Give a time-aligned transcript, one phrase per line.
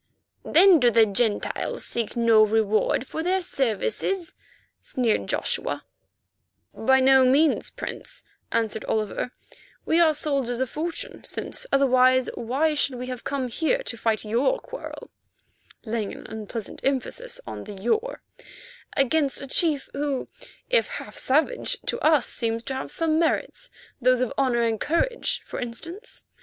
[0.43, 4.33] "Then do the Gentiles seek no reward for their services?"
[4.81, 5.83] sneered Joshua.
[6.73, 9.29] "By no means, Prince," answered Oliver,
[9.85, 14.25] "we are soldiers of fortune, since otherwise why should we have come here to fight
[14.25, 15.11] your quarrel"
[15.85, 18.23] (laying an unpleasant emphasis on the "your")
[18.97, 20.27] "against a chief who,
[20.67, 23.69] if half savage, to us seems to have some merits,
[24.01, 26.23] those of honour and courage, for instance?